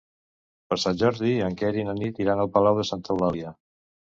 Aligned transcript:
Per 0.71 0.77
Sant 0.83 0.97
Jordi 1.01 1.33
en 1.49 1.57
Quer 1.59 1.71
i 1.77 1.85
na 1.91 1.95
Nit 1.99 2.23
iran 2.27 2.43
a 2.45 2.47
Palau 2.57 2.81
de 2.81 2.89
Santa 2.93 3.15
Eulàlia. 3.19 3.55